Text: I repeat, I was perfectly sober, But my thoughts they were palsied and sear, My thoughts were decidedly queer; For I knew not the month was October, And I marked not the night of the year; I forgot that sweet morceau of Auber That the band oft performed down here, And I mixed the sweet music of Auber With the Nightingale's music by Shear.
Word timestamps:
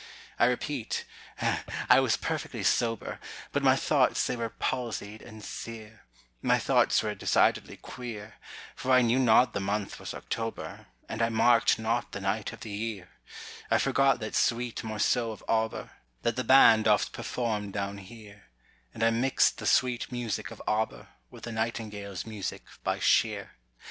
I 0.39 0.45
repeat, 0.45 1.05
I 1.87 1.99
was 1.99 2.17
perfectly 2.17 2.63
sober, 2.63 3.19
But 3.51 3.61
my 3.61 3.75
thoughts 3.75 4.25
they 4.25 4.35
were 4.35 4.49
palsied 4.49 5.21
and 5.21 5.43
sear, 5.43 6.05
My 6.41 6.57
thoughts 6.57 7.03
were 7.03 7.13
decidedly 7.13 7.77
queer; 7.77 8.37
For 8.75 8.89
I 8.89 9.03
knew 9.03 9.19
not 9.19 9.53
the 9.53 9.59
month 9.59 9.99
was 9.99 10.15
October, 10.15 10.87
And 11.07 11.21
I 11.21 11.29
marked 11.29 11.77
not 11.77 12.13
the 12.13 12.19
night 12.19 12.51
of 12.51 12.61
the 12.61 12.71
year; 12.71 13.09
I 13.69 13.77
forgot 13.77 14.19
that 14.21 14.33
sweet 14.33 14.83
morceau 14.83 15.29
of 15.29 15.43
Auber 15.47 15.91
That 16.23 16.35
the 16.35 16.43
band 16.43 16.87
oft 16.87 17.13
performed 17.13 17.73
down 17.73 17.99
here, 17.99 18.45
And 18.95 19.03
I 19.03 19.11
mixed 19.11 19.59
the 19.59 19.67
sweet 19.67 20.11
music 20.11 20.49
of 20.49 20.63
Auber 20.67 21.09
With 21.29 21.43
the 21.43 21.51
Nightingale's 21.51 22.25
music 22.25 22.63
by 22.83 22.97
Shear. 22.97 23.51